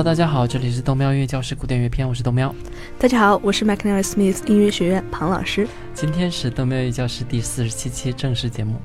[0.00, 2.54] Hello，大家好，这里是豆喵音乐教室古典乐篇，我是豆喵。
[2.98, 5.68] 大家好，我是 McNair Smith 音乐学院庞老师。
[5.92, 8.80] 今天是豆喵音乐教室第四十七期正式节目。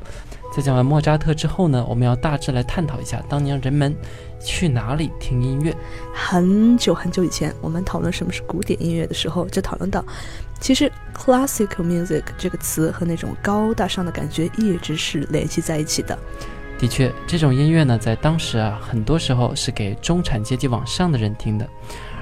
[0.54, 3.96] 在讲完莫扎特之后呢，我们要大致来探讨一下当年人们
[4.44, 5.74] 去哪里听音乐。
[6.14, 10.04] 很久很久以前，我们讨论什么是古典音乐的时候，就讨论到，
[10.60, 16.20] 其实 classical music 这个词和那种高大上的感觉一直是联系在一起的。
[16.86, 21.68] 的确，这种音乐呢，在当时啊，很多时候是给中产阶级往上的人听的，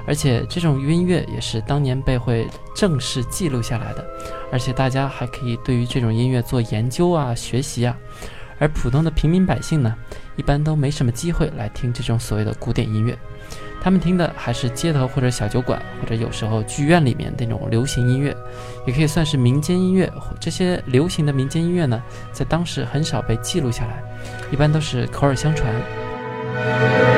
[0.07, 4.05] 而且这种音乐也是当年被会正式记录下来的，
[4.53, 7.97] 而且大家还可以对于这种音乐做研究啊、学习啊。
[8.57, 9.93] 而普通的平民百姓呢，
[10.37, 13.17] 一般都没什么机会来听这种所谓的古典音乐，
[13.83, 18.33] 他们听的还是街头或者小酒馆，或者有时候剧院里面那种流行音乐，
[18.87, 20.09] 也可以算是民间音乐。
[20.39, 24.01] 这些流行的民间音乐呢，在当时很少被记录下来。
[24.51, 27.12] 一般都是口耳相传。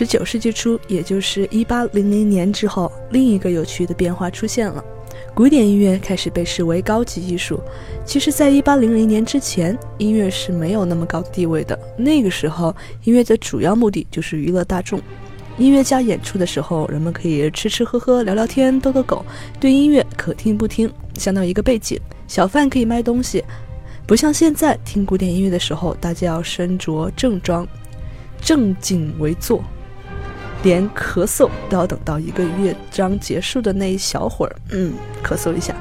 [0.00, 4.82] 十九世纪初，也就是一八零零年之后，另一个有趣的变化出现了：
[5.34, 7.60] 古典音乐开始被视为高级艺术。
[8.02, 11.78] 其实，在一八零零年之前，音乐是没有那么高的地位的。
[11.98, 12.74] 那个时候，
[13.04, 14.98] 音乐的主要目的就是娱乐大众。
[15.58, 19.22] 音乐家演出的时候，人们可以吃吃喝喝、聊聊天、逗逗狗，
[19.60, 22.00] 对音乐可听不听，相当于一个背景。
[22.26, 23.44] 小贩可以卖东西，
[24.06, 27.68] 不像现在听古典音乐的时候，大家要身着正装，
[28.40, 29.62] 正襟危坐。
[30.62, 34.92] 连咳嗽都要等到一个乐章结束的那一小会儿，嗯，
[35.24, 35.74] 咳嗽一下。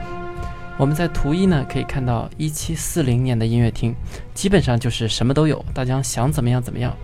[0.77, 3.93] 我们在图一呢可以看到，一七四零年的音乐厅
[4.33, 6.95] 基本上就是什么都有，大家想怎么样怎么样。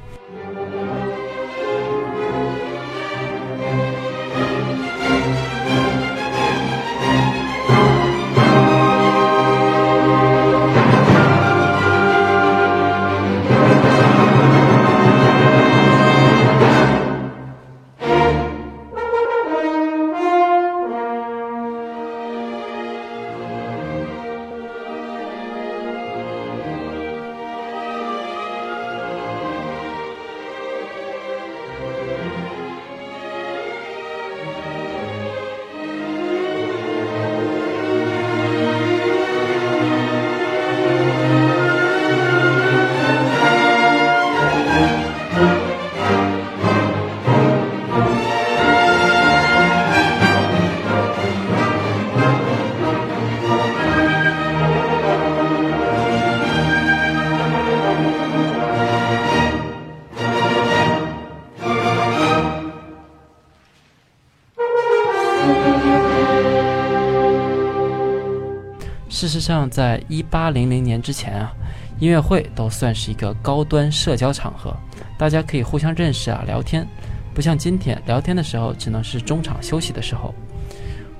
[69.08, 71.52] 事实上，在一八零零年之前啊，
[72.00, 74.76] 音乐会都算是一个高端社交场合，
[75.18, 76.86] 大家可以互相认识啊，聊天，
[77.34, 80.36] 不像今天聊天的时候只能是中场休息的时候。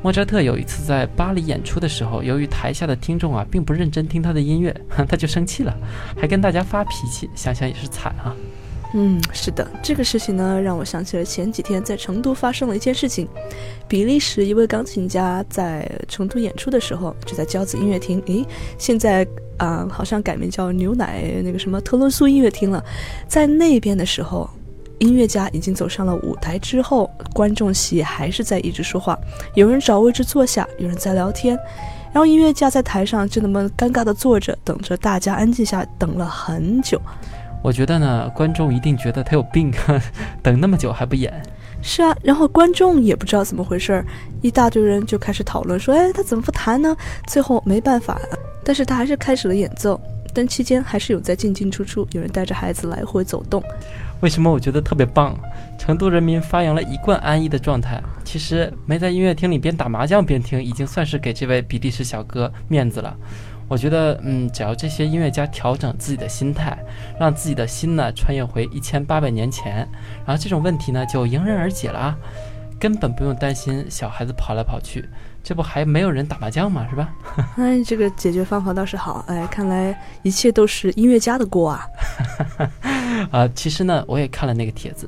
[0.02, 4.76] 莫扎特有一次在巴黎演出的时候，由于台下的听众啊并不认真听他的音乐，
[5.08, 5.74] 他就生气了，
[6.20, 8.36] 还跟大家发脾气，想想也是惨啊。
[8.98, 13.28] 嗯，是的，这个事情呢，让我想起了前几天在成都发生了一件事情。
[13.90, 18.24] 比利时一位钢琴家在成都演出的时候，就在交子音乐厅。
[18.28, 18.46] 诶，
[18.78, 19.28] 现在
[19.58, 22.82] 啊，好像改名叫牛奶那个什么特仑苏音乐厅了。
[23.28, 24.50] 在那边的时候，
[25.00, 29.20] 音乐家已经走上了舞台之后，观众席还是在一直说话，
[29.56, 31.60] 有人找位置坐下，有人在聊天，
[32.14, 36.98] 然后音乐家在台上就那么尴尬的坐着，等着大家安静下，等了很久。
[37.66, 39.74] 我觉得呢，观众一定觉得他有病，
[40.44, 41.34] 等那么久还不演。
[41.82, 44.06] 是啊，然后观众也不知道怎么回事儿，
[44.44, 46.96] 一大堆人就开始讨论说，哎，他怎么不弹呢？
[47.26, 48.22] 最后没办法，
[48.64, 50.00] 但是他还是开始了演奏。
[50.32, 53.64] 但期间还是有在进进出出，有人带着孩子来回走动。
[54.20, 55.36] 为什么我觉得特别棒？
[55.80, 58.00] 成都人民发扬了一贯安逸的状态。
[58.24, 63.16] 其实没在音乐厅里边打麻将边听，已经算是给这位比利时小哥面子了。
[63.68, 66.78] 我觉得，嗯，只要这些音乐家调整自己的心态，
[67.20, 69.88] 让自己的心呢穿越回一千八百年前，
[70.26, 72.18] 然后这种问题呢就迎刃而解了啊，
[72.80, 75.08] 根本不用担心小孩子跑来跑去。
[75.44, 76.88] 这不还没有人打麻将吗？
[76.90, 77.14] 是吧？
[77.58, 79.24] 哎，这个解决方法倒是好。
[79.28, 81.88] 哎，看来一切都是音乐家的锅啊！
[83.30, 85.08] 啊，其实呢，我也看了那个帖子。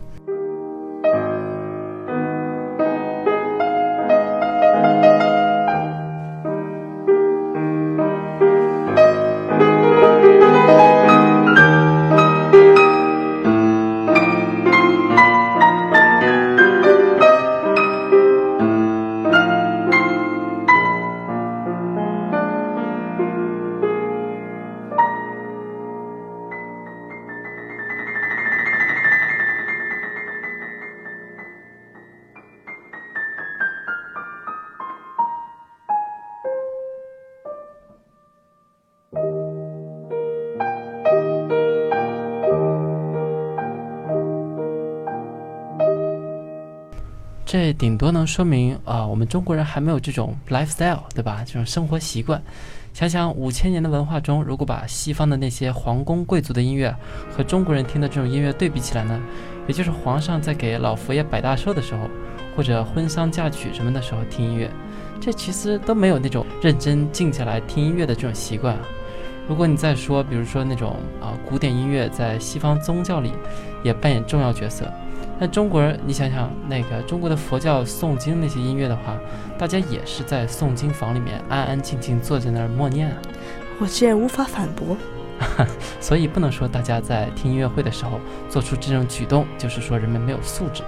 [47.77, 51.43] 顶多能说明啊，我们中国人还没有这种 lifestyle，对吧？
[51.45, 52.41] 这种生活习惯。
[52.93, 56.93] 想想五千年的文化中，如果把西方的那些皇宫贵族的音乐
[57.31, 59.21] 和中国人听的这种音乐对比起来呢？
[59.67, 62.09] 也就是皇上在给老佛爷摆大寿的时候，
[62.55, 64.71] 或者婚丧嫁娶什么的时候听音乐，
[65.21, 68.81] 这其实都没有那种认真静下来听音乐的这种习惯啊。
[69.47, 73.31] 如果你再说，比如说那种啊古典音乐在西方宗教里
[73.83, 74.91] 也扮演重要角色。
[75.39, 79.15] 那中国人，你想想，那个中国的佛教诵经那些音乐的话，
[79.57, 83.17] 大家也是在诵经房里面安安静静坐在那儿默念啊。
[83.79, 84.97] 我竟然无法反驳，
[86.01, 88.19] 所以不能说大家在听音乐会的时候
[88.49, 90.81] 做出这种举动，就是说人们没有素质。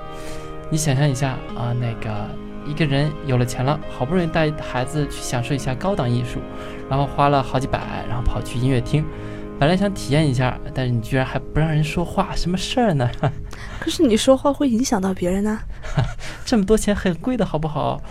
[0.71, 2.27] 你想象一下啊，那个
[2.65, 6.39] 一个人有了钱了，好不容易带孩子去享受一下高档艺术，
[6.89, 9.05] 然后花了好几百，然后跑去音乐厅。
[9.59, 13.09] 本来想体验一下，但是你居然还不让人说话，什么事儿呢？
[13.79, 15.59] 可是你说话会影响到别人呢。
[16.45, 18.01] 这么多钱很贵的好不好？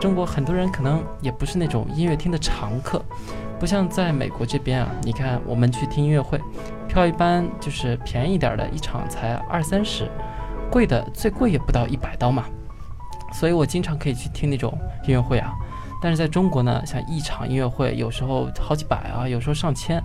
[0.00, 3.04] 中国，很多人可能也不是那种音乐厅的常客，
[3.58, 4.88] 不像在美国这边啊。
[5.02, 6.40] 你看，我们去听音乐会，
[6.88, 10.10] 票一般就是便宜点的，一场才二三十，
[10.70, 12.46] 贵的最贵也不到一百刀嘛。
[13.30, 14.72] 所以我经常可以去听那种
[15.06, 15.52] 音乐会啊。
[16.02, 19.99] 但是在中国呢，像一场音乐会，有时候好几百啊，有时候上千，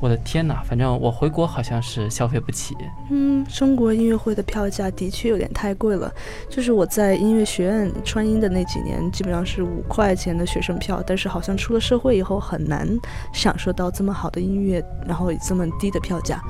[0.00, 0.62] 我的天哪！
[0.64, 2.76] 反正我回国好像是消费不起。
[3.10, 6.12] 嗯，中国音乐会的票价的确有点太贵了。
[6.50, 12.88] 就是我在音乐学院川音的那几年，基本上是五块钱的学生票，但是好像出了社会以后很难
[13.32, 16.42] 享受到这么好的音乐，然后以这么低的票价。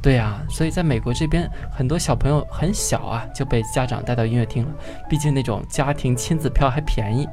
[0.00, 4.70] 对呀，所以在美国这边，很多小朋友很小啊就被家长带到音乐厅了，
[5.08, 7.28] 毕竟那种家庭亲子票还便宜。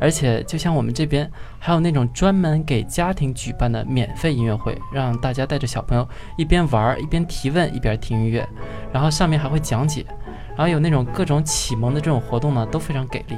[0.00, 8.46] 而且，就像我们这边，还有那种专门给家庭举办的免费音乐会，让大家带着小朋友一边玩一边提问，一边听音乐，
[8.92, 10.04] 然后上面还会讲解。
[10.56, 13.36] 然后有那种各种启蒙的这种活动呢，都非常给力。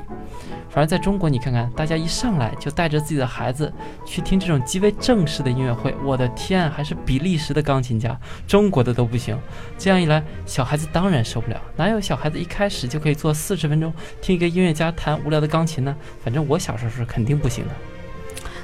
[0.69, 3.73] 反而在中国，你看看，大家一上来就带着自己的孩子
[4.05, 9.39] 去听这种极为正式的音乐会，我的天，还是比利时的钢琴家，中国的都不行。
[9.79, 11.59] 这样一来，小孩子当然受不了。
[11.77, 15.97] 哪有小孩子一开始就可以坐四十分钟听一个音乐家弹无聊的钢琴呢？
[16.23, 17.71] 反正我小时候是肯定不行的。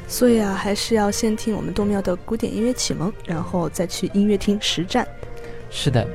[0.07, 5.09] 所以啊，还是要先听我们东庙的古典音乐启蒙，然后再去音乐厅实战。
[5.71, 6.07] 是的。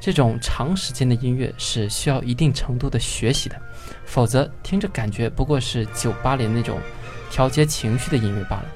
[0.00, 3.60] 这种长时间的音乐是需要一定程度的学习的，
[4.04, 6.78] 否则听着感觉不过是酒吧里那种
[7.28, 8.66] 调节情绪的音乐罢了。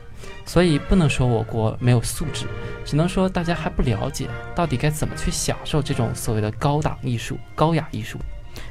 [0.45, 2.47] 所以不能说我国没有素质，
[2.85, 8.19] 只能说大家还不了解到底该怎么去享受这种所谓的高档艺术、高雅艺术。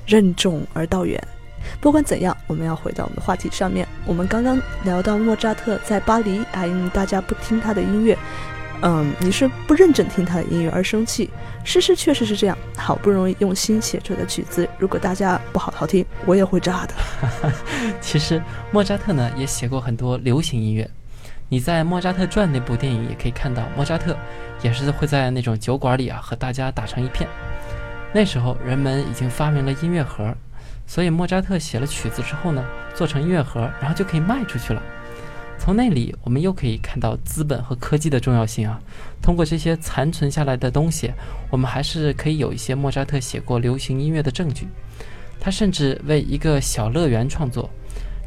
[0.05, 1.21] 任重而道远。
[1.81, 3.88] 不管怎样，我们要回到我们的话题上面。
[4.05, 8.17] 我们刚刚聊到莫扎特在巴黎，啊，因为大家不听他的音乐。
[8.81, 11.29] 嗯，你是不认真听他的音乐而生气，
[11.65, 12.57] 事实确实是这样。
[12.77, 16.93] 好不容易用心写出的曲子，如果大家不好好听，我也会炸的。
[17.99, 20.89] 其实莫扎特呢也写过很多流行音乐，
[21.51, 24.15] 你在《莫扎特传》那部电影也可以看到，莫扎特
[24.62, 27.27] 也是会在那种酒馆里啊和大家打成一片。
[28.13, 30.32] 那时候人们已经发明了音乐盒，
[30.86, 32.63] 所以莫扎特写了曲子之后呢，
[32.94, 34.82] 做成音乐盒，然后就可以卖出去了。
[35.58, 38.79] 从那里，我们又可以看到资本和科技的重要性啊。
[39.20, 41.12] 通过这些残存下来的东西，
[41.50, 44.68] 我们还是可以有一些莫扎特写过流行音乐的证据。
[45.39, 47.70] 他甚至为一个小乐园创作，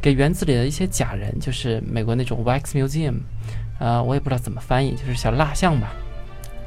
[0.02, 3.20] 给园子里的一些假人，就是美国那种 wax museum，
[3.78, 5.92] 呃，我也不知道怎么翻译，就是小蜡像吧，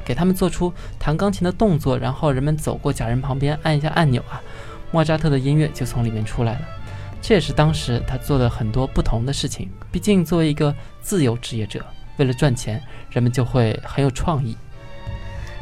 [0.06, 4.40] 给他们做出弹钢琴的动作，然后人们走过假人旁边按一下按钮啊，
[4.90, 6.60] 莫扎特的音乐就从里面出来了。
[7.20, 9.68] 这也是当时他做的很多不同的事情。
[9.92, 11.84] 毕竟作为一个自由职业者，
[12.16, 14.56] 为了赚钱，人们就会很有创意。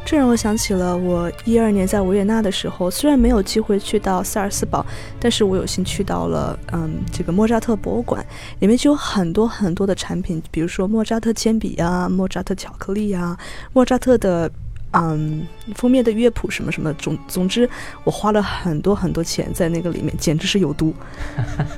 [0.05, 4.85] 这让我想起了我一二年在维也纳的时候，虽然没有机会去到萨尔斯堡，
[5.19, 8.25] 但是我有幸去到了嗯这个莫扎特博物馆，
[8.61, 13.37] 里面就有很多很多的产品，比如说莫扎特铅笔啊，莫扎特巧克力啊，
[13.73, 14.51] 莫扎特的。
[14.97, 15.45] 嗯，
[15.75, 17.69] 封面的乐谱什么什么，总总之，
[18.05, 20.95] 我花了很多很多钱在那个里面，简直是有毒。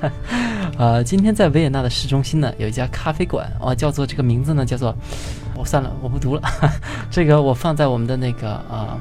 [0.77, 4.95] 呃，今天在维也纳的市中心呢，有一家咖啡馆，哦，叫做这个名字呢，叫做，
[5.57, 6.41] 我算了，我不读了，
[7.09, 8.97] 这个我放在我们的那个呃，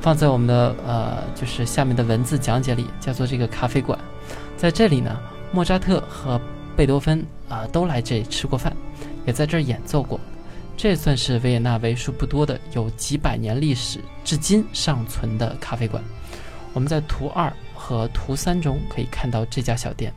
[0.00, 3.98] 放在我们的呃，就是下面的文字讲解里，叫做这个咖啡馆，
[4.56, 5.16] 在这里呢，
[5.52, 6.40] 莫扎特和
[6.76, 8.76] 贝多芬啊都来这里吃过饭，
[9.24, 10.18] 也在这儿演奏过。
[10.76, 16.02] 这算是维也纳为数不多的有几百年历史、至今尚存的咖啡馆。
[16.72, 20.12] 我们在图二和图三中可以看到这家小店。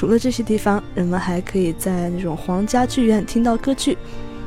[0.00, 3.98] 除了这些地方，人们还可以在那种皇家剧院听到歌剧，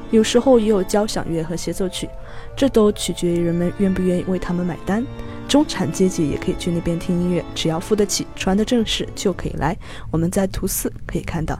[0.10, 2.10] 有时候也有交响乐和协奏曲，
[2.58, 5.06] 这都取决于人们愿不愿意为他们买单。
[5.48, 9.78] 中产阶级也可以去那边听音乐，只要付得起，穿得正式就可以来。
[10.10, 11.60] 我们在图四可以看到。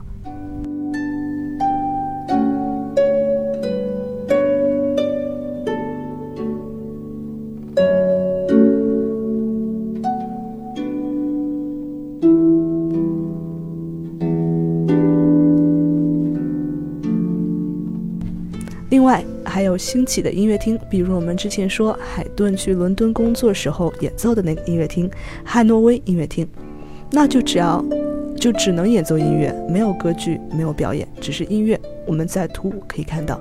[18.94, 25.10] 另外还有兴起的音乐厅，比如我们之前说海顿去伦敦工作时候演奏的那个音乐厅——
[25.44, 26.48] 汉诺威音乐厅，
[27.10, 27.84] 那就只要
[28.36, 31.76] 就只能演奏音乐，没有歌剧，没有表演，只是音乐。
[32.06, 33.40] 我们在图五可以看到。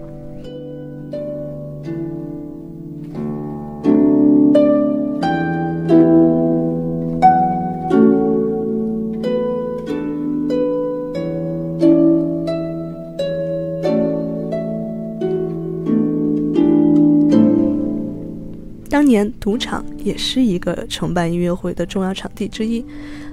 [18.94, 22.86] 当年赌场也是一个承办音乐会的重要场地之一，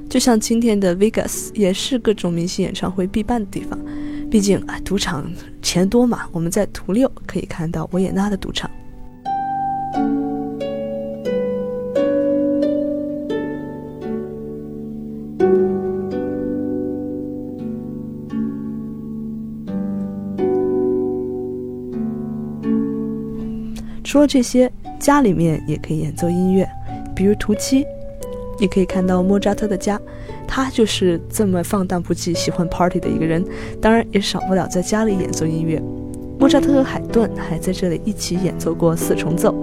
[0.08, 3.78] 就像今天的 Vegas 也是各种明星演唱会必办的地方。
[4.30, 6.26] 毕竟啊，赌场钱多嘛。
[6.32, 8.70] 我们在图六可以看到维也纳的赌场。
[24.02, 24.72] 除了这些。
[25.00, 26.68] 家里面也可以演奏音乐，
[27.16, 27.84] 比如图七，
[28.60, 29.98] 你可以看到莫扎特的家，
[30.46, 33.42] 他就是这么放荡不羁、喜欢 party 的一个人，
[33.80, 35.82] 当然也少不了在家里演奏音乐。
[36.38, 39.54] 莫扎特和海顿还在这里一起演奏过四重奏。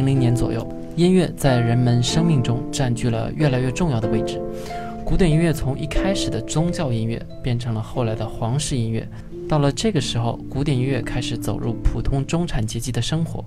[0.00, 0.66] 零零年左右，
[0.96, 4.40] 音乐在人们生命中占据了越来越重要的位置。
[5.04, 9.06] 古典音乐从一开始的宗教音乐变成了后来的皇室音乐。
[9.46, 13.44] 到了这个时候，古典音乐开始走入普通中产阶级的生活。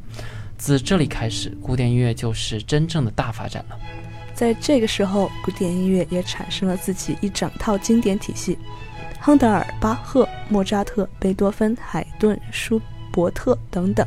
[0.56, 3.80] 自这里开始，古典音乐就是真正的大发展了。
[4.36, 8.60] 在这个时候，古典音乐也产生了自己一整套经典体系。
[9.20, 12.80] 亨德尔、巴赫、莫扎特、贝多芬、海顿、舒
[13.12, 14.06] 伯特等等，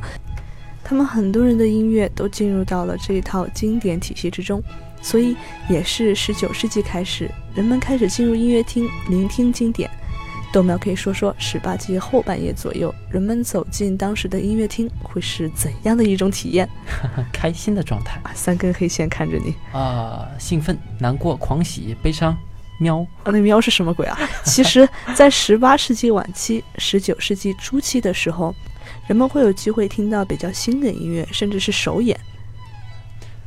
[0.88, 4.62] 他们很多人的音乐都进入到了这一套经典体系之中。
[5.02, 5.36] 所以，
[5.68, 9.90] 也是十九世纪开始，人们开始进入音乐厅聆听经典。
[10.52, 16.68] 豆苗可以说说，十八世纪后半叶左右，人们走进当时的音乐厅会是怎样的一种体验？
[17.32, 22.36] 开心的状态啊，三根黑线看着你啊，兴奋、难过、狂喜、悲伤，
[22.80, 24.18] 喵啊，那喵是什么鬼啊？
[24.44, 28.54] 其实，在十八世纪晚期、十九世纪初期的时候，
[29.06, 32.18] 人们会有机会听到比较新的音乐，甚至是首演。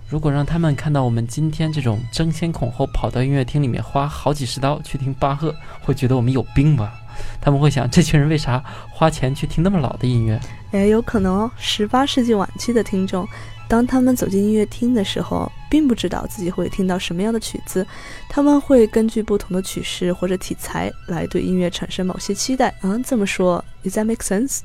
[0.09, 6.93] 如果让他们看到我们今天这种争先恐后跑到音乐厅里面花好几十刀去听巴赫，会觉得我们有病吧？
[7.39, 10.39] 他们会想，这群人为啥花钱去听那么老的音乐？
[10.71, 11.51] 哎，有可能哦。
[11.57, 13.27] 十八世纪晚期的听众，
[13.67, 17.85] 当他们走进音乐厅的时候，并不知道自己会听到什么样的曲子，
[18.29, 22.73] 他们会根据不同的曲式或者题材来对音乐产生某些期待。
[22.81, 24.61] 嗯，这么说，Does that make sense？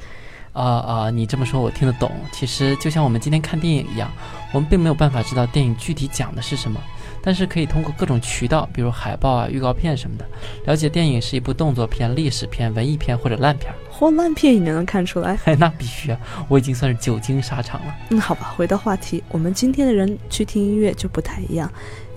[0.54, 2.10] 啊啊，你这么说我听得懂。
[2.32, 4.10] 其实就像我们今天看电影一样，
[4.52, 6.80] 我们并没有办法知道电影具体讲的是什么，
[7.20, 10.26] 但是可以通过各种渠道，比如海报啊、预告片什么的，
[10.64, 13.72] 了解电影是一部动作片、历史片、文艺片或者烂片。
[13.92, 15.38] 嚯，烂片你能看出来？
[15.44, 16.18] 哎， 那必须啊！
[16.48, 17.94] 我已经算是久经沙场了。
[18.10, 21.70] 嗯，好吧，回到话题，我们今天的人去听音乐就不太一样。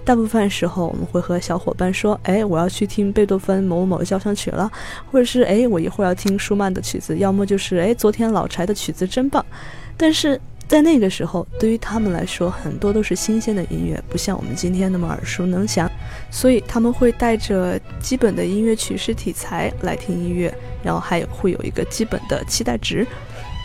[0.08, 4.72] 大部分时候，我们会和小伙伴说：“哎，我要去听贝多芬某某交响曲了，
[5.12, 9.46] 或者是哎，我一会儿要听舒曼的曲子，要么就是哎，昨天老柴的曲子真棒。”
[9.98, 15.92] 但是在那个时候，对于他们来说，很多都是新鲜的音乐，不像我们今天那么耳熟能详，
[16.32, 23.06] 所以他们会带着基本的音乐曲式题材来听音乐，然后还有会有一个基本的期待值。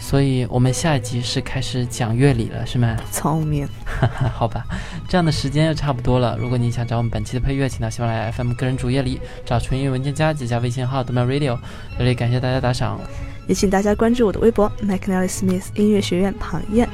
[0.04, 2.96] 所以，我们下一集是开始讲乐理了，是吗？
[3.12, 3.66] 聪明，
[4.34, 4.66] 好吧，
[5.08, 6.36] 这样的时间又差不多了。
[6.36, 11.56] 如果你想找我们本期的配乐，请到喜马拉雅 FM 个人主页里找纯音乐文件夹，加微信号 “domain radio”。
[11.96, 12.98] 这里感谢大家打赏，
[13.46, 16.88] 也请大家关注我的微博 “McNally Smith 音乐学院庞燕”。